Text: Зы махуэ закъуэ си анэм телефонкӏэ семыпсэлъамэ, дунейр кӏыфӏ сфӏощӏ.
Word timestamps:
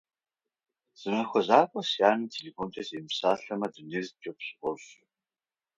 Зы 0.99 1.09
махуэ 1.13 1.41
закъуэ 1.47 1.81
си 1.89 2.01
анэм 2.09 2.29
телефонкӏэ 2.35 2.83
семыпсэлъамэ, 2.87 3.67
дунейр 3.73 4.05
кӏыфӏ 4.21 4.43
сфӏощӏ. 4.47 4.91